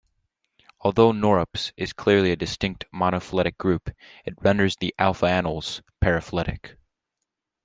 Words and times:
Although 0.79 1.11
"Norops" 1.11 1.73
is 1.77 1.93
clearly 1.93 2.31
a 2.31 2.35
distinct, 2.35 2.85
monophyletic 2.91 3.55
group, 3.59 3.91
it 4.25 4.33
renders 4.41 4.75
the 4.77 4.95
"alpha 4.97 5.27
anoles" 5.27 5.83
paraphyletic. 6.03 6.75